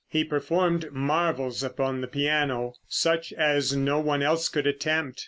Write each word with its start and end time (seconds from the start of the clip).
He 0.09 0.23
performed 0.23 0.91
marvels 0.91 1.61
upon 1.61 2.01
the 2.01 2.07
piano, 2.07 2.73
such 2.87 3.31
as 3.33 3.75
no 3.75 3.99
one 3.99 4.23
else 4.23 4.49
could 4.49 4.65
attempt. 4.65 5.19